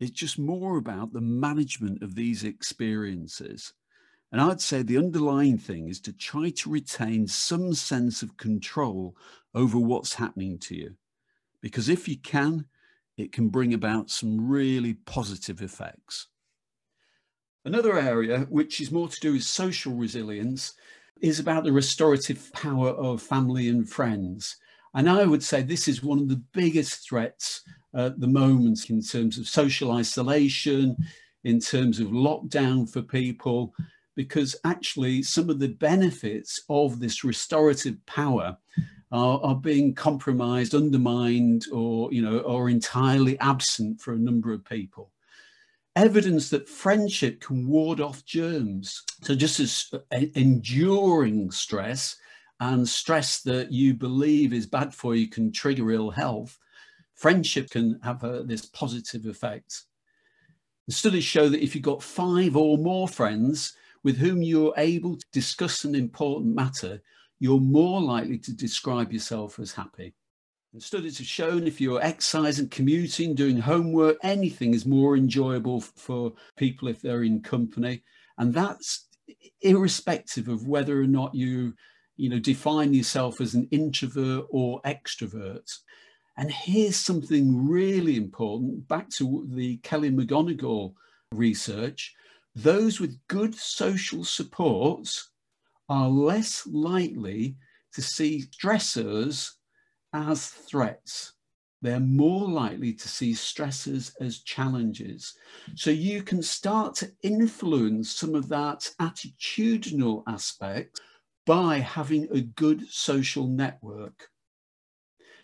It's 0.00 0.10
just 0.10 0.36
more 0.36 0.76
about 0.76 1.12
the 1.12 1.20
management 1.20 2.02
of 2.02 2.16
these 2.16 2.42
experiences. 2.42 3.74
And 4.32 4.40
I'd 4.40 4.60
say 4.60 4.82
the 4.82 4.98
underlying 4.98 5.56
thing 5.56 5.88
is 5.88 6.00
to 6.00 6.12
try 6.12 6.50
to 6.50 6.68
retain 6.68 7.28
some 7.28 7.74
sense 7.74 8.22
of 8.22 8.36
control 8.36 9.14
over 9.54 9.78
what's 9.78 10.14
happening 10.14 10.58
to 10.62 10.74
you. 10.74 10.96
Because 11.62 11.88
if 11.88 12.08
you 12.08 12.18
can, 12.18 12.64
it 13.20 13.32
can 13.32 13.48
bring 13.48 13.74
about 13.74 14.10
some 14.10 14.48
really 14.48 14.94
positive 14.94 15.62
effects. 15.62 16.28
Another 17.64 17.98
area, 17.98 18.46
which 18.48 18.80
is 18.80 18.90
more 18.90 19.08
to 19.08 19.20
do 19.20 19.34
with 19.34 19.42
social 19.42 19.94
resilience, 19.94 20.74
is 21.20 21.38
about 21.38 21.64
the 21.64 21.72
restorative 21.72 22.50
power 22.52 22.88
of 22.90 23.22
family 23.22 23.68
and 23.68 23.88
friends. 23.88 24.56
And 24.94 25.08
I 25.08 25.24
would 25.24 25.42
say 25.42 25.62
this 25.62 25.86
is 25.86 26.02
one 26.02 26.18
of 26.18 26.28
the 26.28 26.42
biggest 26.52 27.08
threats 27.08 27.62
at 27.94 28.18
the 28.18 28.26
moment 28.26 28.88
in 28.90 29.02
terms 29.02 29.38
of 29.38 29.46
social 29.46 29.92
isolation, 29.92 30.96
in 31.44 31.60
terms 31.60 32.00
of 32.00 32.08
lockdown 32.08 32.90
for 32.90 33.02
people, 33.02 33.74
because 34.16 34.56
actually 34.64 35.22
some 35.22 35.48
of 35.50 35.58
the 35.58 35.68
benefits 35.68 36.60
of 36.68 36.98
this 36.98 37.24
restorative 37.24 38.04
power 38.06 38.56
are, 39.12 39.40
are 39.42 39.56
being 39.56 39.94
compromised, 39.94 40.74
undermined, 40.74 41.66
or 41.72 42.12
you 42.12 42.22
know, 42.22 42.38
or 42.40 42.70
entirely 42.70 43.38
absent 43.40 44.00
for 44.00 44.12
a 44.12 44.18
number 44.18 44.52
of 44.52 44.64
people. 44.64 45.10
Evidence 45.96 46.50
that 46.50 46.68
friendship 46.68 47.40
can 47.40 47.66
ward 47.66 48.00
off 48.00 48.24
germs. 48.24 49.02
So 49.22 49.34
just 49.34 49.58
as 49.58 49.90
uh, 49.92 50.20
enduring 50.34 51.50
stress 51.50 52.16
and 52.60 52.88
stress 52.88 53.42
that 53.42 53.72
you 53.72 53.94
believe 53.94 54.52
is 54.52 54.66
bad 54.66 54.94
for 54.94 55.14
you 55.14 55.28
can 55.28 55.50
trigger 55.50 55.90
ill 55.90 56.10
health, 56.10 56.58
friendship 57.14 57.70
can 57.70 57.98
have 58.04 58.22
a, 58.22 58.44
this 58.44 58.66
positive 58.66 59.26
effect. 59.26 59.82
The 60.86 60.94
studies 60.94 61.24
show 61.24 61.48
that 61.48 61.62
if 61.62 61.74
you've 61.74 61.84
got 61.84 62.02
five 62.02 62.56
or 62.56 62.78
more 62.78 63.08
friends, 63.08 63.74
with 64.02 64.16
whom 64.16 64.42
you're 64.42 64.74
able 64.76 65.16
to 65.16 65.26
discuss 65.32 65.84
an 65.84 65.94
important 65.94 66.54
matter, 66.54 67.02
you're 67.40 67.58
more 67.58 68.00
likely 68.00 68.38
to 68.38 68.52
describe 68.52 69.12
yourself 69.12 69.58
as 69.58 69.72
happy. 69.72 70.14
And 70.72 70.82
studies 70.82 71.18
have 71.18 71.26
shown 71.26 71.66
if 71.66 71.80
you're 71.80 72.02
exercising, 72.02 72.68
commuting, 72.68 73.34
doing 73.34 73.58
homework, 73.58 74.18
anything 74.22 74.72
is 74.72 74.86
more 74.86 75.16
enjoyable 75.16 75.80
for 75.80 76.32
people 76.56 76.86
if 76.86 77.02
they're 77.02 77.24
in 77.24 77.42
company. 77.42 78.04
And 78.38 78.54
that's 78.54 79.08
irrespective 79.62 80.48
of 80.48 80.68
whether 80.68 81.00
or 81.00 81.06
not 81.06 81.34
you, 81.34 81.74
you 82.16 82.28
know, 82.28 82.38
define 82.38 82.94
yourself 82.94 83.40
as 83.40 83.54
an 83.54 83.66
introvert 83.72 84.44
or 84.50 84.80
extrovert. 84.82 85.68
And 86.36 86.52
here's 86.52 86.96
something 86.96 87.68
really 87.68 88.16
important 88.16 88.86
back 88.86 89.10
to 89.10 89.46
the 89.50 89.78
Kelly 89.78 90.10
McGonigal 90.10 90.94
research 91.32 92.14
those 92.56 92.98
with 92.98 93.16
good 93.28 93.54
social 93.54 94.24
supports 94.24 95.29
are 95.90 96.08
less 96.08 96.66
likely 96.66 97.56
to 97.92 98.00
see 98.00 98.44
stressors 98.50 99.50
as 100.14 100.46
threats. 100.46 101.34
They're 101.82 102.00
more 102.00 102.48
likely 102.48 102.92
to 102.92 103.08
see 103.08 103.32
stressors 103.32 104.12
as 104.20 104.40
challenges. 104.40 105.34
So 105.74 105.90
you 105.90 106.22
can 106.22 106.42
start 106.42 106.94
to 106.96 107.10
influence 107.22 108.12
some 108.12 108.34
of 108.34 108.48
that 108.48 108.88
attitudinal 109.00 110.22
aspect 110.26 111.00
by 111.46 111.78
having 111.78 112.28
a 112.30 112.42
good 112.42 112.86
social 112.88 113.48
network. 113.48 114.28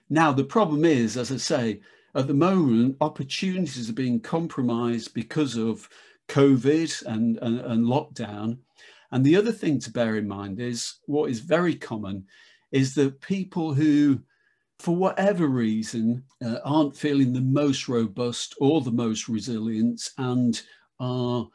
Now, 0.09 0.31
the 0.31 0.45
problem 0.45 0.85
is, 0.85 1.17
as 1.17 1.33
I 1.33 1.39
say, 1.39 1.81
at 2.15 2.29
the 2.29 2.35
moment, 2.35 2.97
opportunities 3.01 3.91
are 3.91 3.95
being 3.95 4.21
compromised 4.21 5.13
because 5.15 5.57
of 5.57 5.89
COVID 6.29 7.05
and, 7.07 7.39
and, 7.39 7.61
and 7.61 7.85
lockdown. 7.85 8.59
And 9.13 9.25
the 9.25 9.37
other 9.37 9.53
thing 9.53 9.79
to 9.81 9.91
bear 9.91 10.17
in 10.17 10.29
mind 10.29 10.61
is 10.61 10.97
what 11.07 11.31
is 11.31 11.41
very 11.41 11.75
common 11.75 12.27
is 12.73 12.95
that 12.95 13.21
people 13.21 13.73
who, 13.73 14.21
for 14.79 14.97
whatever 14.97 15.47
reason, 15.47 16.25
uh, 16.45 16.59
aren't 16.65 16.97
feeling 16.97 17.33
the 17.33 17.41
most 17.41 17.89
robust 17.89 18.55
or 18.61 18.81
the 18.81 18.91
most 18.91 19.29
resilient 19.29 20.11
and 20.19 20.61
are 20.99 21.49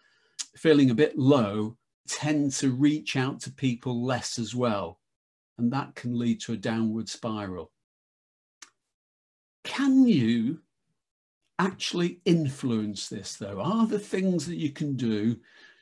feeling 0.55 0.89
a 0.89 0.95
bit 0.95 1.17
low 1.17 1.75
tend 2.07 2.51
to 2.51 2.71
reach 2.71 3.15
out 3.15 3.39
to 3.41 3.51
people 3.51 4.03
less 4.03 4.39
as 4.39 4.55
well. 4.55 4.99
And 5.57 5.71
that 5.73 5.95
can 5.95 6.17
lead 6.17 6.41
to 6.41 6.53
a 6.53 6.57
downward 6.57 7.07
spiral. 7.07 7.71
Can 9.63 10.07
you 10.07 10.59
actually 11.59 12.19
influence 12.25 13.07
this, 13.07 13.35
though? 13.35 13.61
Are 13.61 13.85
there 13.85 13.99
things 13.99 14.47
that 14.47 14.57
you 14.57 14.71
can 14.71 14.95
do 14.95 15.37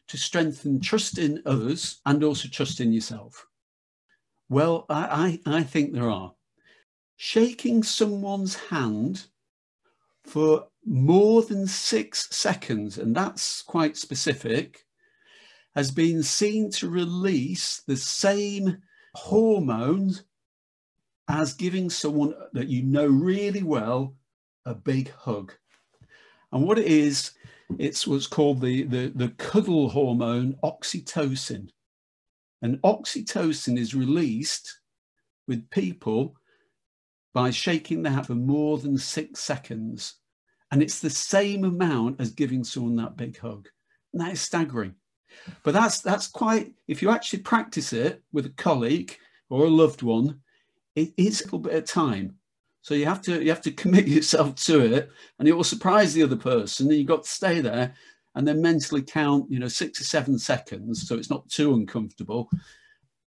to 0.10 0.18
strengthen 0.18 0.82
trust 0.82 1.18
in 1.18 1.42
others 1.46 2.02
and 2.06 2.24
also 2.24 2.48
trust 2.50 2.82
in 2.82 2.92
yourself? 2.92 3.48
Well, 4.50 4.86
I, 4.90 5.40
I, 5.46 5.58
I 5.60 5.64
think 5.64 5.94
there 5.94 6.10
are. 6.10 6.34
Shaking 7.16 7.84
someone's 7.84 8.56
hand 8.56 9.28
for 10.24 10.68
more 10.86 11.42
than 11.44 11.68
six 11.68 12.28
seconds, 12.36 12.98
and 12.98 13.16
that's 13.16 13.62
quite 13.62 13.98
specific, 13.98 14.86
has 15.76 15.92
been 15.92 16.24
seen 16.24 16.72
to 16.72 16.90
release 16.90 17.82
the 17.86 17.98
same 17.98 18.78
hormones 19.14 20.24
as 21.28 21.54
giving 21.54 21.90
someone 21.90 22.34
that 22.54 22.68
you 22.70 22.84
know 22.84 23.06
really 23.06 23.62
well 23.62 24.16
a 24.66 24.74
big 24.74 25.12
hug. 25.12 25.54
And 26.52 26.66
what 26.66 26.80
it 26.80 26.88
is, 26.88 27.32
it's 27.78 28.08
what's 28.08 28.28
called 28.28 28.62
the, 28.62 28.84
the, 28.84 29.12
the 29.16 29.30
cuddle 29.30 29.90
hormone 29.90 30.56
oxytocin. 30.64 31.70
And 32.62 32.82
oxytocin 32.82 33.78
is 33.78 33.96
released 33.96 34.80
with 35.48 35.70
people 35.70 36.36
by 37.34 37.52
shaking 37.52 38.02
the 38.02 38.10
hand 38.10 38.28
for 38.28 38.36
more 38.36 38.78
than 38.78 38.98
six 38.98 39.40
seconds. 39.40 40.16
And 40.72 40.82
it's 40.82 41.00
the 41.00 41.10
same 41.10 41.64
amount 41.64 42.20
as 42.20 42.32
giving 42.32 42.64
someone 42.64 42.96
that 42.98 43.18
big 43.18 43.38
hug. 43.38 43.68
And 44.14 44.22
that 44.22 44.34
is 44.34 44.42
staggering. 44.42 44.96
But 45.64 45.74
that's 45.74 46.02
that's 46.02 46.28
quite 46.28 46.74
if 46.88 47.02
you 47.02 47.12
actually 47.12 47.40
practice 47.40 47.94
it 47.94 48.24
with 48.34 48.48
a 48.48 48.52
colleague 48.52 49.16
or 49.50 49.66
a 49.66 49.70
loved 49.70 50.02
one, 50.02 50.42
it 50.96 51.14
is 51.18 51.42
a 51.42 51.44
little 51.46 51.60
bit 51.60 51.76
of 51.76 51.86
time. 51.86 52.36
So 52.90 52.96
you 52.96 53.06
have 53.06 53.22
to 53.22 53.44
you 53.44 53.50
have 53.50 53.62
to 53.62 53.72
commit 53.72 54.08
yourself 54.18 54.56
to 54.66 54.80
it, 54.80 55.12
and 55.38 55.48
it 55.48 55.52
will 55.52 55.64
surprise 55.64 56.12
the 56.12 56.24
other 56.24 56.36
person. 56.36 56.88
And 56.88 56.98
you've 56.98 57.06
got 57.06 57.24
to 57.24 57.30
stay 57.30 57.62
there, 57.62 57.94
and 58.34 58.48
then 58.48 58.64
mentally 58.64 59.04
count, 59.04 59.46
you 59.48 59.60
know, 59.60 59.68
six 59.68 60.02
or 60.02 60.06
seven 60.06 60.40
seconds, 60.40 61.08
so 61.08 61.16
it's 61.16 61.30
not 61.30 61.48
too 61.50 61.76
uncomfortable. 61.76 62.50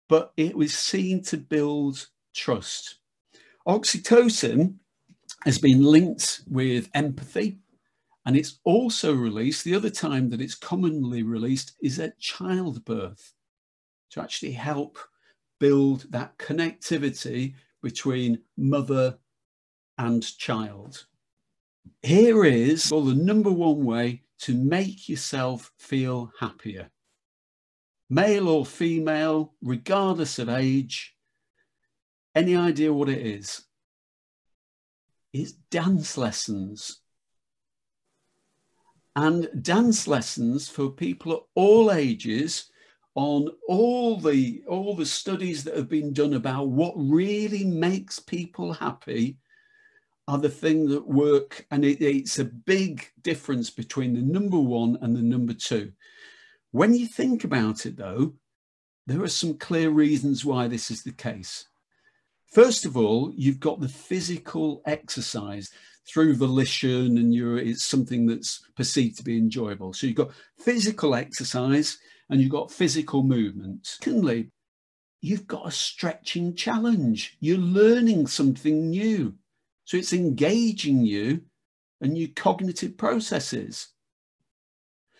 But 0.09 0.33
it 0.37 0.55
was 0.55 0.73
seen 0.73 1.25
to 1.25 1.37
build 1.37 2.07
trust. 2.33 3.01
Oxytocin 3.67 4.77
has 5.43 5.59
been 5.59 5.83
linked 5.83 6.43
with 6.47 6.89
empathy, 6.95 7.59
and 8.27 8.37
it's 8.37 8.61
also 8.63 9.13
released. 9.13 9.65
The 9.65 9.75
other 9.75 9.91
time 9.91 10.31
that 10.31 10.41
it's 10.41 10.55
commonly 10.55 11.25
released 11.25 11.73
is 11.83 11.99
at 11.99 12.21
childbirth 12.21 13.33
to 14.11 14.23
actually 14.23 14.53
help 14.53 14.97
build 15.59 16.07
that 16.11 16.39
connectivity 16.39 17.55
between 17.83 18.39
mother 18.57 19.19
and 20.01 20.39
child. 20.39 21.05
Here 22.03 22.45
is 22.47 22.91
well, 22.91 23.03
the 23.03 23.15
number 23.15 23.51
one 23.51 23.85
way 23.85 24.23
to 24.41 24.55
make 24.55 25.11
yourself 25.11 25.71
feel 25.79 26.33
happier. 26.41 26.91
Male 28.09 28.49
or 28.49 28.65
female, 28.65 29.55
regardless 29.61 30.39
of 30.39 30.49
age, 30.49 31.15
any 32.35 32.57
idea 32.57 32.93
what 32.93 33.11
it 33.11 33.25
is? 33.25 33.63
It's 35.35 35.53
dance 35.53 36.17
lessons. 36.17 37.01
And 39.15 39.51
dance 39.61 40.09
lessons 40.09 40.69
for 40.69 40.89
people 40.89 41.33
at 41.33 41.41
all 41.55 41.93
ages 41.93 42.71
on 43.17 43.49
all 43.69 44.19
the 44.19 44.63
all 44.67 44.95
the 44.97 45.05
studies 45.05 45.65
that 45.65 45.77
have 45.77 45.89
been 45.89 46.13
done 46.13 46.35
about 46.35 46.69
what 46.69 46.95
really 46.97 47.65
makes 47.65 48.19
people 48.19 48.73
happy 48.73 49.37
are 50.31 50.39
the 50.39 50.49
thing 50.63 50.89
that 50.89 51.07
work, 51.07 51.67
and 51.71 51.85
it, 51.85 52.01
it's 52.01 52.39
a 52.39 52.45
big 52.45 52.95
difference 53.21 53.69
between 53.69 54.15
the 54.15 54.23
number 54.23 54.61
one 54.81 54.97
and 55.03 55.17
the 55.17 55.23
number 55.35 55.55
two. 55.55 55.93
When 56.71 56.95
you 56.95 57.07
think 57.07 57.45
about 57.45 57.85
it, 57.87 57.97
though, 57.97 58.35
There 59.11 59.25
are 59.25 59.29
some 59.29 59.59
clear 59.59 59.91
reasons 59.91 60.45
why 60.45 60.69
this 60.69 60.89
is 60.89 61.03
the 61.03 61.11
case. 61.11 61.67
First 62.47 62.85
of 62.85 62.97
all, 62.97 63.33
you've 63.35 63.59
got 63.59 63.81
the 63.81 63.89
physical 63.89 64.83
exercise 64.87 65.71
through 66.07 66.37
volition 66.37 67.19
and 67.19 67.35
you're, 67.35 67.59
it's 67.59 67.85
something 67.85 68.27
that's 68.27 68.63
perceived 68.77 69.17
to 69.17 69.25
be 69.25 69.37
enjoyable. 69.37 69.93
So 69.93 70.07
you've 70.07 70.15
got 70.15 70.31
physical 70.59 71.17
exercise 71.17 71.99
and 72.29 72.41
you've 72.41 72.53
got 72.53 72.71
physical 72.71 73.25
movement. 73.25 73.85
Secondly, 73.85 74.51
you've 75.21 75.49
got 75.49 75.67
a 75.67 75.73
stretching 75.73 76.55
challenge. 76.55 77.37
You're 77.41 77.59
learning 77.59 78.29
something 78.29 78.91
new. 78.91 79.35
So 79.91 79.97
it's 79.97 80.13
engaging 80.13 81.05
you 81.05 81.43
and 82.01 82.17
your 82.17 82.29
cognitive 82.37 82.97
processes. 82.97 83.89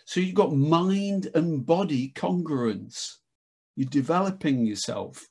So 0.05 0.21
you've 0.21 0.37
got 0.37 0.55
mind 0.55 1.29
and 1.35 1.67
body 1.67 2.13
congruence. 2.15 3.17
You're 3.75 3.89
developing 3.89 4.65
yourself. 4.65 5.29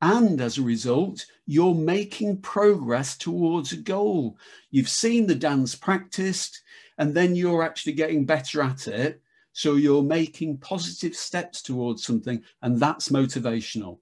And 0.00 0.40
as 0.40 0.56
a 0.56 0.62
result, 0.62 1.26
you're 1.44 1.74
making 1.74 2.38
progress 2.38 3.18
towards 3.18 3.72
a 3.72 3.76
goal. 3.76 4.38
You've 4.70 4.88
seen 4.88 5.26
the 5.26 5.34
dance 5.34 5.74
practiced, 5.74 6.62
and 6.96 7.12
then 7.12 7.36
you're 7.36 7.62
actually 7.62 7.92
getting 7.92 8.24
better 8.24 8.62
at 8.62 8.88
it. 8.88 9.20
So 9.52 9.74
you're 9.74 10.02
making 10.02 10.60
positive 10.60 11.14
steps 11.14 11.60
towards 11.60 12.04
something, 12.04 12.42
and 12.62 12.80
that's 12.80 13.10
motivational. 13.10 13.98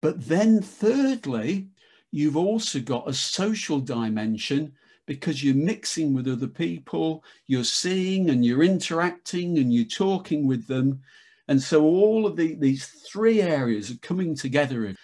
But 0.00 0.26
then, 0.26 0.62
thirdly, 0.62 1.68
you've 2.16 2.36
also 2.36 2.80
got 2.80 3.08
a 3.08 3.12
social 3.12 3.78
dimension 3.78 4.72
because 5.04 5.44
you're 5.44 5.54
mixing 5.54 6.14
with 6.14 6.26
other 6.26 6.48
people, 6.48 7.22
you're 7.46 7.62
seeing 7.62 8.30
and 8.30 8.42
you're 8.42 8.62
interacting 8.62 9.58
and 9.58 9.72
you're 9.72 9.84
talking 9.84 10.46
with 10.46 10.66
them. 10.66 11.00
And 11.48 11.62
so 11.62 11.84
all 11.84 12.26
of 12.26 12.34
the, 12.36 12.54
these 12.54 12.86
three 12.86 13.42
areas 13.42 13.90
are 13.90 13.98
coming 13.98 14.34
together 14.34 14.94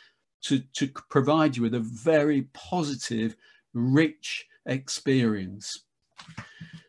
to, 0.44 0.58
to 0.58 0.88
provide 1.10 1.54
you 1.54 1.62
with 1.62 1.74
a 1.74 1.80
very 1.80 2.48
positive, 2.54 3.36
rich 3.74 4.46
experience. 4.64 5.84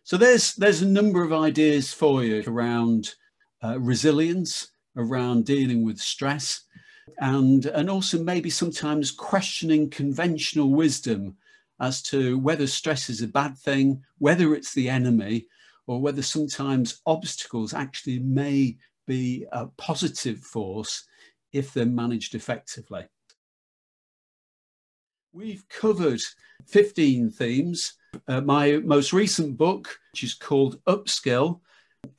So 0.06 0.16
there's, 0.16 0.56
there's 0.56 0.82
a 0.82 0.88
number 0.88 1.22
of 1.22 1.34
ideas 1.34 1.94
for 1.94 2.24
you 2.24 2.44
around 2.48 3.14
uh, 3.62 3.78
resilience, 3.78 4.70
around 4.96 5.46
dealing 5.46 5.84
with 5.84 6.00
stress, 6.00 6.63
and, 7.20 7.66
and 7.68 7.90
also 7.90 8.22
maybe 8.22 8.50
sometimes 8.50 9.12
questioning 9.12 9.90
conventional 9.90 10.70
wisdom 10.70 11.38
as 11.80 12.02
to 12.02 12.38
whether 12.40 12.68
stress 12.68 13.10
is 13.10 13.22
a 13.22 13.28
bad 13.28 13.58
thing, 13.58 14.02
whether 14.18 14.56
it's 14.56 14.74
the 14.74 14.90
enemy, 14.90 15.48
or 15.88 16.02
whether 16.02 16.22
sometimes 16.22 17.02
obstacles 17.06 17.74
actually 17.74 18.20
may 18.20 18.78
be 19.06 19.46
a 19.52 19.68
positive 19.78 20.40
force 20.40 21.06
if 21.52 21.74
they're 21.74 21.86
managed 21.86 22.36
effectively. 22.36 23.06
We've 25.34 25.68
covered 25.68 26.22
15 26.68 27.32
themes. 27.32 27.94
Uh, 28.28 28.42
my 28.42 28.78
most 28.78 29.12
recent 29.12 29.58
book, 29.58 30.00
which 30.12 30.24
is 30.24 30.36
called 30.36 30.80
Upskill, 30.86 31.60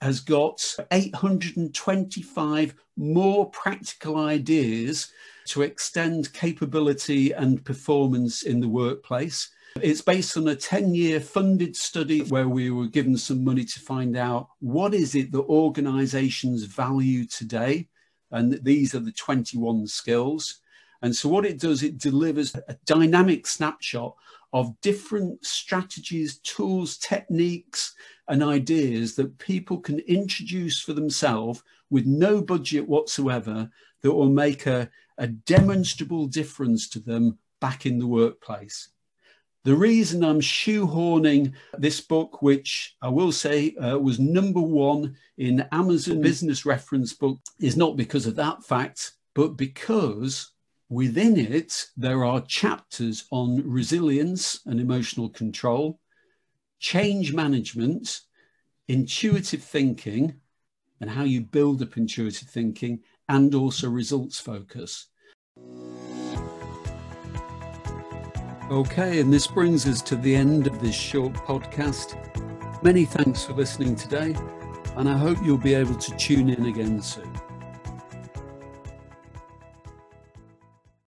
has 0.01 0.21
got 0.21 0.63
825 0.91 2.75
more 2.97 3.51
practical 3.51 4.19
ideas 4.19 5.11
to 5.47 5.63
extend 5.63 6.33
capability 6.33 7.33
and 7.33 7.65
performance 7.65 8.43
in 8.43 8.61
the 8.61 8.69
workplace. 8.69 9.51
It's 9.81 10.01
based 10.01 10.37
on 10.37 10.47
a 10.49 10.55
10 10.55 10.95
year 10.95 11.21
funded 11.21 11.75
study 11.75 12.21
where 12.23 12.49
we 12.49 12.71
were 12.71 12.87
given 12.87 13.17
some 13.17 13.43
money 13.45 13.65
to 13.65 13.81
find 13.81 14.17
out 14.17 14.49
what 14.61 14.95
is 14.95 15.15
it 15.15 15.33
that 15.33 15.43
organizations 15.43 16.65
value 16.65 17.27
today. 17.27 17.89
And 18.31 18.61
these 18.63 18.95
are 18.95 19.01
the 19.01 19.13
21 19.13 19.87
skills. 19.89 20.61
And 21.03 21.15
so, 21.15 21.29
what 21.29 21.45
it 21.45 21.59
does, 21.59 21.83
it 21.83 21.99
delivers 21.99 22.55
a 22.55 22.77
dynamic 22.87 23.47
snapshot 23.47 24.17
of 24.55 24.81
different 24.81 25.45
strategies, 25.45 26.39
tools, 26.39 26.97
techniques, 26.99 27.93
and 28.29 28.41
ideas 28.43 29.17
that 29.17 29.37
people 29.39 29.79
can 29.81 29.99
introduce 29.99 30.81
for 30.81 30.93
themselves 30.93 31.63
with 31.91 32.07
no 32.07 32.41
budget 32.41 32.89
whatsoever 32.89 33.69
that 34.01 34.13
will 34.13 34.31
make 34.31 34.67
a, 34.67 34.89
a 35.19 35.27
demonstrable 35.27 36.27
difference 36.27 36.89
to 36.89 37.01
them 37.01 37.37
back 37.61 37.85
in 37.85 37.99
the 37.99 38.07
workplace. 38.07 38.91
The 39.65 39.75
reason 39.75 40.23
I'm 40.23 40.41
shoehorning 40.41 41.55
this 41.79 42.01
book, 42.01 42.41
which 42.41 42.97
I 43.03 43.09
will 43.09 43.33
say 43.33 43.75
uh, 43.75 43.99
was 43.99 44.21
number 44.21 44.61
one 44.61 45.17
in 45.37 45.67
Amazon 45.73 46.21
Business 46.21 46.65
Reference 46.65 47.13
book, 47.13 47.41
is 47.59 47.77
not 47.77 47.97
because 47.97 48.27
of 48.27 48.37
that 48.37 48.63
fact, 48.63 49.15
but 49.35 49.57
because 49.57 50.53
within 50.89 51.37
it 51.37 51.87
there 51.97 52.25
are 52.25 52.41
chapters 52.43 53.25
on 53.31 53.63
resilience 53.69 54.61
and 54.67 54.81
emotional 54.81 55.29
control, 55.29 55.99
change 56.79 57.33
management, 57.33 58.21
intuitive 58.89 59.63
thinking, 59.63 60.41
and 61.01 61.11
how 61.11 61.25
you 61.25 61.41
build 61.41 61.83
up 61.83 61.97
intuitive 61.97 62.49
thinking, 62.49 63.01
and 63.29 63.55
also 63.55 63.89
results 63.89 64.39
focus. 64.39 65.07
Okay, 68.71 69.21
and 69.21 69.33
this 69.33 69.47
brings 69.47 69.87
us 69.87 70.01
to 70.03 70.17
the 70.17 70.35
end 70.35 70.67
of 70.67 70.81
this 70.81 70.95
short 70.95 71.35
podcast. 71.35 72.17
Many 72.83 73.05
thanks 73.05 73.45
for 73.45 73.53
listening 73.53 73.95
today, 73.95 74.35
and 74.97 75.09
I 75.09 75.17
hope 75.17 75.39
you'll 75.43 75.59
be 75.59 75.75
able 75.75 75.97
to 75.97 76.17
tune 76.17 76.49
in 76.49 76.67
again 76.67 77.01
soon. 77.03 77.31